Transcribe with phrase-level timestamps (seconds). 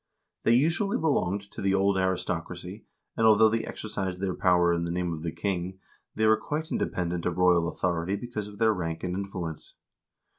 [0.45, 4.89] They usually belonged to the old aristocracy, and although they exercised their power in the
[4.89, 5.77] name of the king,
[6.15, 9.75] they were quite independent of royal authority because of their rank and influence.